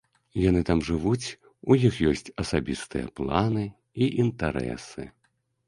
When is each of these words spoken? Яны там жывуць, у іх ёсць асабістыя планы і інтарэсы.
Яны 0.43 0.61
там 0.69 0.79
жывуць, 0.87 1.27
у 1.73 1.77
іх 1.91 1.99
ёсць 2.13 2.33
асабістыя 2.45 3.05
планы 3.21 3.69
і 4.01 4.11
інтарэсы. 4.27 5.09